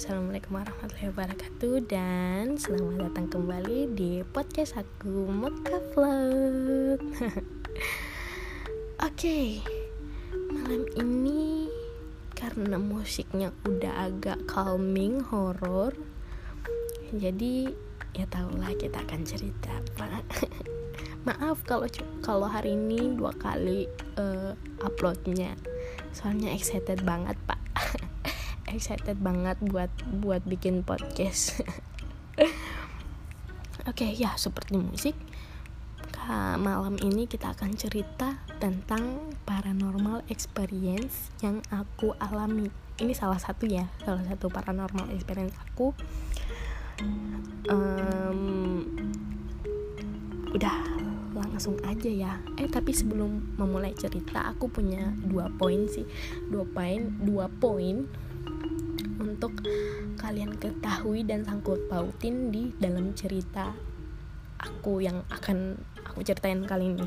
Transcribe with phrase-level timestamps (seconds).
[0.00, 7.36] Assalamualaikum warahmatullahi wabarakatuh Dan selamat datang kembali di podcast aku Mekah Vlog Oke
[8.96, 9.48] okay.
[10.56, 11.68] Malam ini
[12.32, 15.92] Karena musiknya udah agak calming, horror
[17.12, 17.68] Jadi
[18.16, 20.24] ya tau lah kita akan cerita apa
[21.28, 21.84] Maaf kalau
[22.24, 23.84] kalau hari ini dua kali
[24.16, 25.60] uh, uploadnya
[26.16, 27.59] Soalnya excited banget pak
[28.72, 29.90] excited banget buat
[30.22, 31.58] buat bikin podcast.
[33.90, 35.16] Oke okay, ya seperti musik
[36.60, 42.70] malam ini kita akan cerita tentang paranormal experience yang aku alami.
[43.00, 45.90] Ini salah satu ya salah satu paranormal experience aku.
[47.66, 48.84] Um,
[50.54, 50.76] udah
[51.34, 52.32] langsung aja ya.
[52.60, 56.06] Eh tapi sebelum memulai cerita aku punya dua poin sih.
[56.46, 58.06] Dua poin dua poin
[59.20, 59.60] untuk
[60.16, 63.76] kalian ketahui dan sangkut pautin di dalam cerita
[64.56, 65.76] aku yang akan
[66.08, 67.06] aku ceritain kali ini.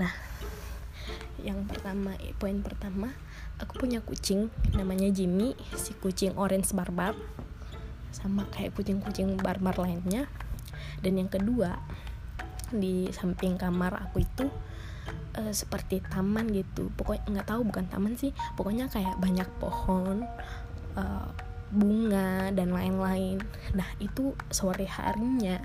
[0.00, 0.12] Nah,
[1.40, 3.12] yang pertama, poin pertama,
[3.60, 7.16] aku punya kucing namanya Jimmy, si kucing orange barbar,
[8.12, 10.28] sama kayak kucing-kucing barbar lainnya.
[11.00, 11.76] Dan yang kedua,
[12.72, 14.50] di samping kamar aku itu
[15.38, 20.26] uh, seperti taman gitu pokoknya nggak tahu bukan taman sih pokoknya kayak banyak pohon
[20.96, 21.28] uh,
[21.70, 23.40] bunga dan lain-lain.
[23.76, 25.60] Nah itu sore harinya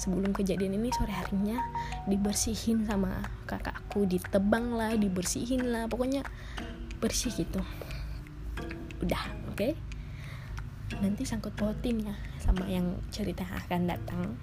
[0.00, 1.62] sebelum kejadian ini sore harinya
[2.10, 6.26] dibersihin sama kakakku ditebang lah dibersihin lah pokoknya
[6.98, 7.62] bersih gitu.
[9.02, 9.58] Udah oke?
[9.58, 9.72] Okay?
[11.00, 14.36] nanti sangkut pautin ya sama yang cerita akan datang.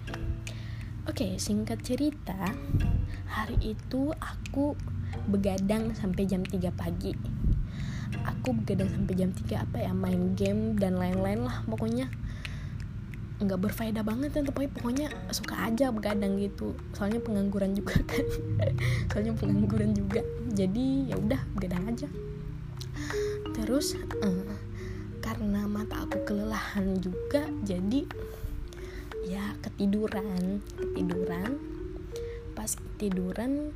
[1.05, 2.37] Oke okay, singkat cerita
[3.29, 4.73] hari itu aku
[5.29, 7.13] begadang sampai jam 3 pagi
[8.25, 12.11] aku begadang sampai jam 3 apa ya main game dan lain-lain lah pokoknya.
[13.39, 16.75] Nggak berfaedah banget ya tapi pokoknya suka aja begadang gitu.
[16.91, 18.25] Soalnya pengangguran juga kan.
[19.11, 20.25] Soalnya pengangguran juga.
[20.51, 22.07] Jadi ya udah begadang aja.
[23.55, 24.47] Terus uh,
[25.23, 28.03] karena mata aku kelelahan juga jadi
[29.23, 30.59] ya ketiduran.
[30.75, 31.59] Ketiduran.
[32.55, 33.71] Pas ketiduran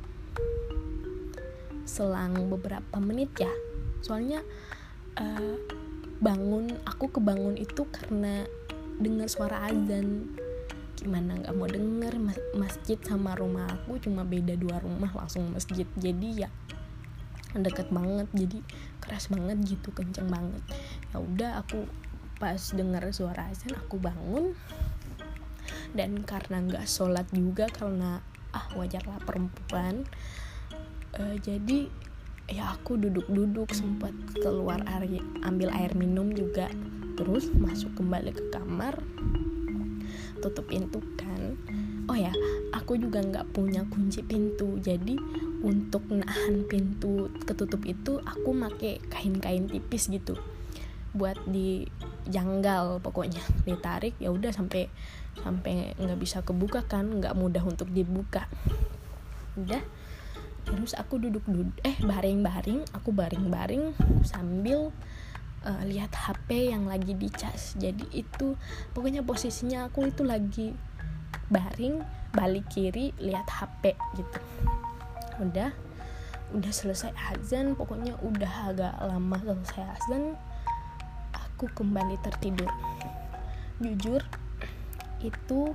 [1.84, 3.52] selang beberapa menit ya
[4.04, 4.44] soalnya
[5.16, 5.56] uh,
[6.20, 8.44] bangun aku kebangun itu karena
[9.00, 10.36] dengar suara azan.
[10.94, 15.88] Gimana nggak mau denger mas masjid sama rumah aku cuma beda dua rumah langsung masjid.
[15.96, 16.52] Jadi ya
[17.54, 18.58] deket banget jadi
[19.00, 20.62] keras banget gitu kenceng banget.
[21.10, 21.88] Ya udah aku
[22.36, 24.52] pas dengar suara azan aku bangun.
[25.96, 28.20] Dan karena nggak sholat juga karena
[28.54, 30.06] ah wajarlah perempuan.
[31.14, 31.90] Uh, jadi
[32.44, 36.68] ya aku duduk-duduk sempat keluar air ambil air minum juga.
[37.14, 38.98] Terus masuk kembali ke kamar
[40.44, 41.56] tutup pintu kan.
[42.04, 42.28] Oh ya
[42.76, 44.76] aku juga nggak punya kunci pintu.
[44.76, 45.16] Jadi
[45.64, 50.36] untuk nahan pintu ketutup itu aku make kain-kain tipis gitu.
[51.16, 51.88] Buat di
[52.28, 53.40] janggal pokoknya.
[53.68, 54.92] Ditarik ya udah sampai
[55.40, 57.08] sampai nggak bisa kebuka kan.
[57.08, 58.44] Nggak mudah untuk dibuka.
[59.56, 59.80] Udah
[60.74, 63.94] terus aku duduk duduk eh baring baring aku baring baring
[64.26, 64.90] sambil
[65.64, 67.74] uh, lihat HP yang lagi dicas.
[67.80, 68.54] Jadi itu
[68.92, 70.76] pokoknya posisinya aku itu lagi
[71.48, 72.04] baring
[72.36, 74.40] balik kiri lihat HP gitu.
[75.40, 75.72] Udah
[76.54, 80.38] udah selesai azan pokoknya udah agak lama selesai azan
[81.32, 82.70] aku kembali tertidur.
[83.82, 84.22] Jujur
[85.24, 85.74] itu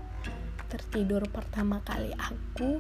[0.70, 2.78] tertidur pertama kali aku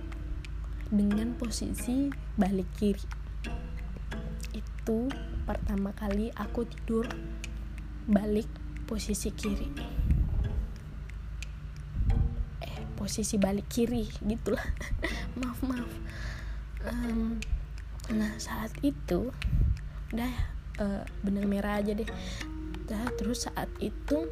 [0.89, 3.05] dengan posisi balik kiri.
[4.53, 5.09] Itu
[5.45, 7.05] pertama kali aku tidur
[8.09, 8.49] balik
[8.89, 9.69] posisi kiri.
[12.65, 14.65] Eh posisi balik kiri gitulah.
[15.39, 15.91] Maaf maaf.
[16.89, 17.37] Um,
[18.09, 19.29] nah saat itu
[20.09, 20.33] udah
[20.81, 22.09] uh, benang merah aja deh.
[22.89, 24.25] Nah, terus saat itu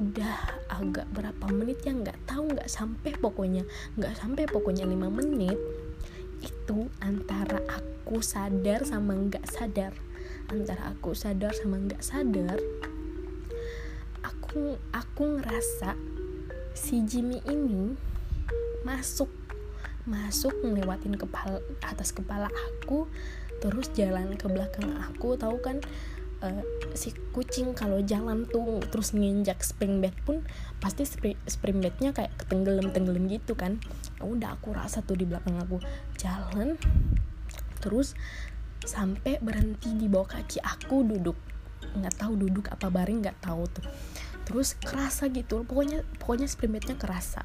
[0.00, 0.36] udah
[0.72, 3.68] agak berapa menit ya nggak tahu nggak sampai pokoknya
[4.00, 5.60] nggak sampai pokoknya lima menit
[6.40, 9.92] itu antara aku sadar sama nggak sadar.
[10.48, 12.58] Antara aku sadar sama nggak sadar
[14.50, 15.94] aku aku ngerasa
[16.74, 17.94] si Jimmy ini
[18.82, 19.30] masuk
[20.10, 23.06] masuk ngelewatin kepala atas kepala aku
[23.62, 25.78] terus jalan ke belakang aku tahu kan
[26.42, 30.42] uh, si kucing kalau jalan tuh terus nginjak spring bed pun
[30.82, 31.06] pasti
[31.46, 33.78] spring bednya kayak ketenggelam tenggelam gitu kan.
[34.18, 35.78] Ya udah aku rasa tuh di belakang aku
[36.18, 36.76] jalan
[37.80, 38.12] terus
[38.84, 41.36] sampai berhenti di bawah kaki aku duduk.
[41.96, 43.86] Nggak tahu duduk apa baring nggak tahu tuh.
[44.46, 47.44] Terus kerasa gitu pokoknya pokoknya spring kerasa.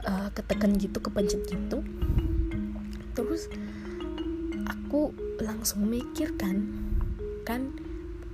[0.00, 1.84] Uh, ketekan gitu kepencet gitu.
[3.12, 3.52] Terus
[4.64, 6.66] aku langsung mikir kan
[7.44, 7.72] kan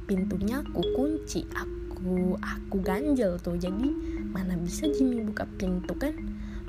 [0.07, 1.45] pintunya aku kunci.
[1.53, 3.59] Aku aku ganjel tuh.
[3.59, 3.91] Jadi
[4.31, 6.15] mana bisa Jimmy buka pintu kan?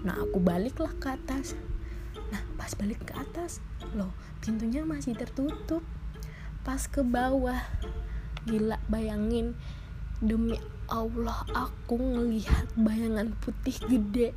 [0.02, 1.54] Nah aku baliklah ke atas.
[2.34, 3.64] Nah pas balik ke atas
[3.96, 4.12] loh
[4.42, 5.86] pintunya masih tertutup.
[6.66, 7.62] Pas ke bawah
[8.50, 9.54] gila bayangin.
[10.18, 10.58] Demi
[10.90, 14.34] Allah aku ngelihat bayangan putih gede.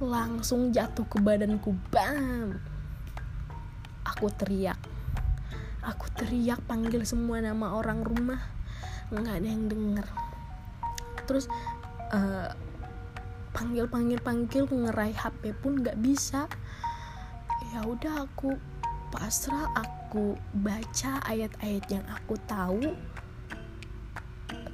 [0.00, 2.56] Langsung jatuh ke badanku bam!
[4.08, 4.80] Aku teriak
[5.80, 8.40] aku teriak panggil semua nama orang rumah.
[9.10, 10.06] Nggak ada yang denger.
[11.24, 11.46] Terus
[12.12, 12.52] uh,
[13.56, 16.46] panggil panggil panggil ngerai HP pun nggak bisa.
[17.72, 18.58] Ya udah aku
[19.10, 22.94] pasrah aku baca ayat-ayat yang aku tahu.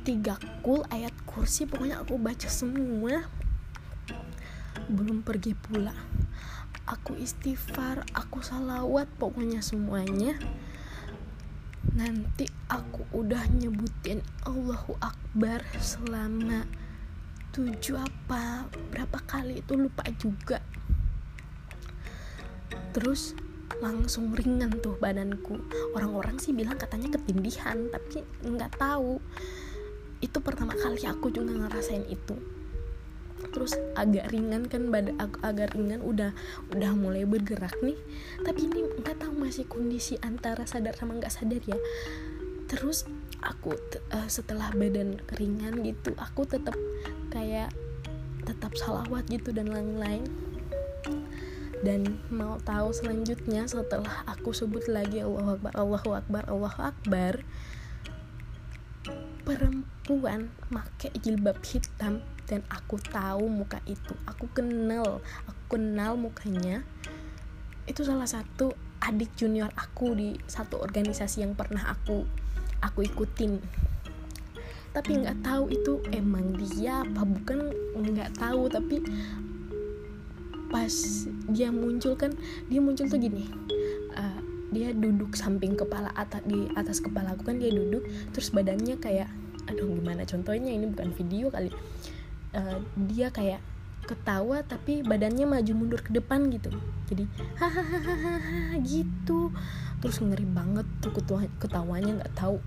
[0.07, 3.27] Tiga kul ayat kursi pokoknya aku baca semua.
[4.87, 5.95] Belum pergi pula.
[6.87, 10.39] Aku istighfar aku salawat pokoknya semuanya
[11.97, 16.69] nanti aku udah nyebutin Allahu Akbar selama
[17.57, 20.61] tujuh apa berapa kali itu lupa juga.
[22.93, 23.33] Terus
[23.81, 25.57] langsung ringan tuh badanku.
[25.97, 29.17] Orang-orang sih bilang katanya ketindihan tapi nggak tahu.
[30.21, 32.56] Itu pertama kali aku juga ngerasain itu
[33.53, 36.33] terus agak ringan kan badan aku agak ringan udah
[36.73, 37.97] udah mulai bergerak nih.
[38.45, 41.79] Tapi ini nggak tahu masih kondisi antara sadar sama nggak sadar ya.
[42.67, 43.07] Terus
[43.45, 43.77] aku
[44.13, 46.75] uh, setelah badan ringan gitu aku tetap
[47.31, 47.71] kayak
[48.47, 50.25] tetap salawat gitu dan lain-lain.
[51.85, 57.45] Dan mau tahu selanjutnya setelah aku sebut lagi Allahu Akbar Allahu Akbar Allahu Akbar
[59.47, 64.15] perempuan pakai jilbab hitam dan aku tahu muka itu.
[64.27, 66.87] Aku kenal aku kenal mukanya.
[67.87, 72.27] Itu salah satu adik junior aku di satu organisasi yang pernah aku
[72.83, 73.59] aku ikutin.
[74.95, 78.71] Tapi nggak tahu itu emang dia apa bukan nggak tahu.
[78.71, 78.97] Tapi
[80.67, 80.95] pas
[81.51, 82.35] dia muncul kan
[82.67, 83.47] dia muncul tuh gini
[84.19, 84.41] uh,
[84.75, 88.03] dia duduk samping kepala atas di atas kepala aku kan dia duduk
[88.35, 89.31] terus badannya kayak
[89.67, 90.71] aduh gimana contohnya?
[90.71, 91.71] Ini bukan video kali
[92.55, 92.79] uh,
[93.11, 93.63] dia kayak
[94.07, 96.71] ketawa tapi badannya maju mundur ke depan gitu.
[97.11, 97.27] Jadi
[97.59, 99.51] hahaha gitu.
[99.99, 101.11] Terus ngeri banget tuh
[101.59, 102.63] ketawanya nggak tahu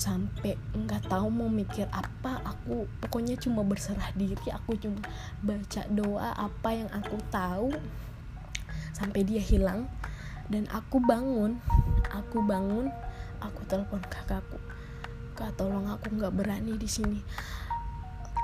[0.00, 2.40] sampai nggak tahu mau mikir apa.
[2.46, 5.04] Aku pokoknya cuma berserah diri aku cuma
[5.44, 7.68] baca doa apa yang aku tahu
[8.96, 9.84] sampai dia hilang.
[10.50, 11.62] Dan aku bangun
[12.10, 12.90] aku bangun
[13.38, 14.58] aku telepon kakakku
[15.38, 17.22] kak tolong aku nggak berani di sini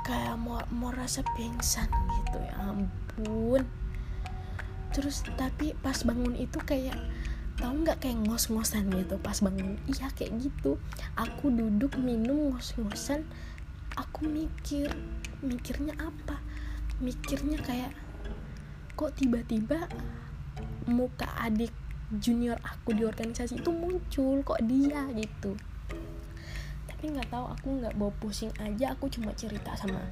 [0.06, 3.66] kayak mau mau rasa pingsan gitu ya ampun.
[4.94, 6.94] Terus tapi pas bangun itu kayak
[7.58, 9.74] tahu nggak kayak ngos-ngosan gitu pas bangun?
[9.90, 10.78] Iya kayak gitu.
[11.18, 13.26] Aku duduk minum ngos-ngosan
[13.98, 14.94] aku mikir
[15.42, 16.38] mikirnya apa?
[17.02, 17.90] Mikirnya kayak
[18.94, 19.90] kok tiba-tiba
[20.86, 21.74] muka adik
[22.14, 25.58] junior aku di organisasi itu muncul kok dia gitu
[27.06, 30.02] tapi nggak tahu aku nggak bawa pusing aja aku cuma cerita sama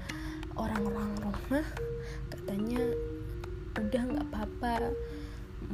[0.54, 1.66] orang-orang rumah.
[2.30, 2.78] Katanya
[3.74, 4.94] udah nggak apa-apa.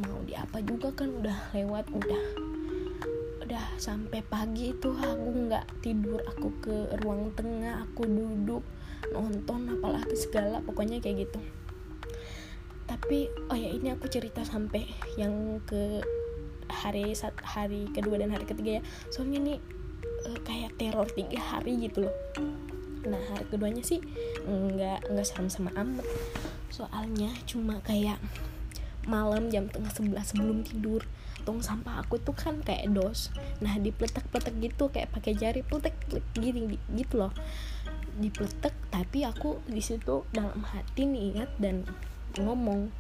[0.01, 2.25] Mau di apa juga kan udah lewat udah
[3.45, 4.97] udah sampai pagi itu.
[4.97, 8.65] Aku nggak tidur aku ke ruang tengah aku duduk
[9.13, 11.41] nonton apalagi segala pokoknya kayak gitu.
[12.89, 14.89] Tapi oh ya ini aku cerita sampai
[15.21, 16.01] yang ke
[16.73, 18.83] hari saat hari kedua dan hari ketiga ya.
[19.13, 19.80] Soalnya nih
[20.45, 22.17] kayak teror tiga hari gitu loh.
[23.07, 24.01] Nah hari keduanya sih
[24.45, 26.07] nggak nggak sama-sama amat.
[26.69, 28.21] Soalnya cuma kayak
[29.09, 31.03] malam jam tengah sebelas sebelum tidur
[31.49, 33.33] tong sampah aku tuh kan kayak dos.
[33.65, 35.97] Nah dipletek-pletek gitu kayak pakai jari pletek
[36.37, 37.33] gini gitu loh.
[38.21, 41.89] Dipletek tapi aku di situ dalam hati niat dan
[42.37, 42.93] ngomong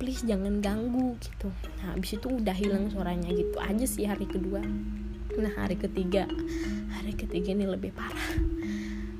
[0.00, 1.52] please jangan ganggu gitu.
[1.82, 4.64] Nah habis itu udah hilang suaranya gitu aja sih hari kedua
[5.38, 6.26] nah hari ketiga.
[6.98, 8.34] Hari ketiga ini lebih parah.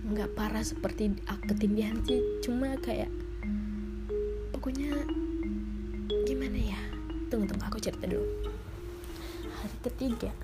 [0.03, 1.15] Nggak parah seperti
[1.47, 2.19] ketindihan sih.
[2.43, 3.07] Cuma kayak
[4.51, 4.99] pokoknya
[6.27, 6.81] gimana ya?
[7.31, 8.27] Tunggu tunggu aku cerita dulu.
[9.63, 10.35] Hari ketiga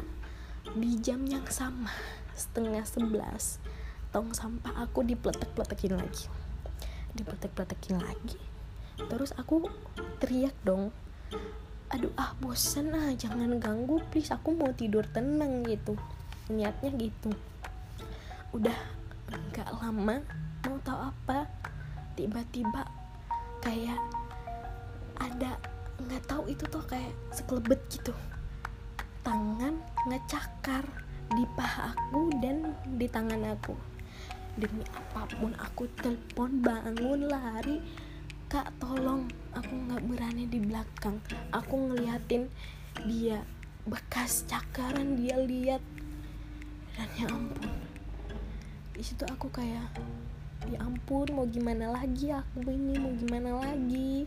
[0.78, 1.90] di jam yang sama
[2.38, 3.58] setengah sebelas
[4.14, 6.30] tong sampah aku dipletek-pletekin lagi.
[7.18, 8.38] Dipletek-pletekin lagi.
[9.10, 9.66] Terus aku
[10.22, 10.94] teriak dong
[11.94, 14.34] aduh ah bosan ah jangan ganggu please.
[14.34, 15.94] Aku mau tidur tenang gitu.
[16.50, 17.30] Niatnya gitu.
[18.50, 18.74] Udah
[19.30, 20.18] nggak lama
[20.66, 21.46] mau tahu apa?
[22.18, 22.82] Tiba-tiba
[23.62, 24.02] kayak
[25.22, 25.54] ada
[26.02, 28.10] nggak tahu itu tuh kayak sekelebet gitu.
[29.22, 29.78] Tangan
[30.10, 30.82] ngecakar
[31.30, 33.78] di paha aku dan di tangan aku.
[34.58, 37.78] Demi apa pun aku telepon bangun lari
[38.48, 41.18] kak tolong aku nggak berani di belakang.
[41.50, 42.48] Aku ngeliatin
[43.08, 43.42] dia
[43.84, 45.82] bekas cakaran dia lihat
[46.94, 47.68] dan ya ampun
[48.94, 49.90] di situ aku kayak
[50.70, 54.24] ya ampun mau gimana lagi aku ini mau gimana lagi?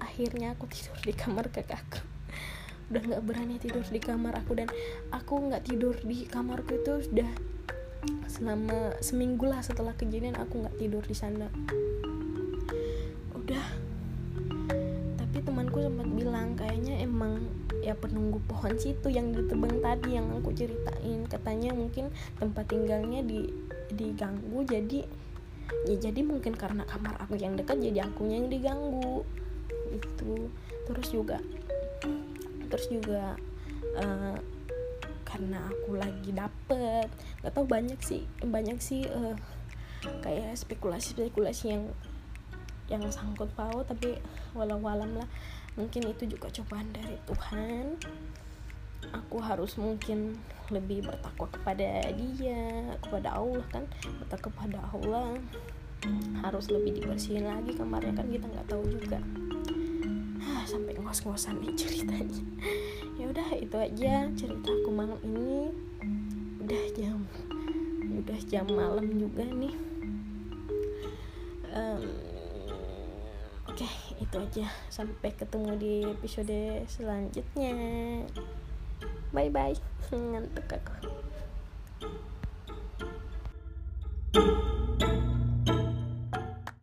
[0.00, 2.10] Akhirnya aku tidur di kamar kakakku
[2.90, 4.66] udah nggak berani tidur di kamar aku dan
[5.14, 7.30] aku nggak tidur di kamarku itu sudah
[8.30, 11.48] selama seminggu lah setelah kejadian aku nggak tidur di sana.
[13.36, 13.66] Udah.
[15.20, 17.44] Tapi temanku sempat bilang kayaknya emang
[17.80, 21.26] ya penunggu pohon situ yang ditebang tadi yang aku ceritain.
[21.28, 22.08] Katanya mungkin
[22.40, 23.52] tempat tinggalnya di
[23.90, 25.04] diganggu jadi
[25.86, 29.22] ya jadi mungkin karena kamar aku yang dekat jadi akunya yang diganggu.
[29.92, 30.48] Itu
[30.88, 31.38] terus juga
[32.70, 33.34] terus juga
[33.98, 34.38] uh,
[35.30, 37.06] karena aku lagi dapet.
[37.40, 39.38] Nggak tahu banyak sih banyak sih uh,
[40.26, 41.84] kayak spekulasi spekulasi yang
[42.90, 44.18] yang sangkut paut tapi
[44.52, 45.28] walau walam lah.
[45.78, 47.94] Mungkin itu juga cobaan dari Tuhan.
[49.10, 50.36] Aku harus mungkin
[50.70, 53.86] lebih bertakwa kepada dia kepada Allah kan?
[54.18, 55.38] Bertakwa kepada Allah.
[56.42, 58.26] Harus lebih dibersihin lagi kamarnya kan?
[58.26, 59.22] Kita nggak tahu juga.
[60.42, 62.42] Ah, sampai ngos-ngosan nih ceritanya.
[63.14, 64.70] Ya udah itu aja cerita
[68.50, 69.74] jam malam juga nih.
[71.70, 72.02] Um,
[73.70, 73.86] oke
[74.18, 74.66] itu aja.
[74.90, 77.74] Sampai ketemu di episode selanjutnya.
[79.30, 79.78] Bye bye
[80.10, 81.09] ngantuk aku